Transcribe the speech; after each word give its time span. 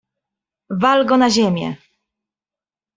"Wal 0.69 1.05
go 1.05 1.17
na 1.17 1.29
ziemię!" 1.29 1.75